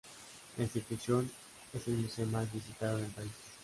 [0.57, 1.29] La institución
[1.73, 3.29] es el museo más visitado en el país.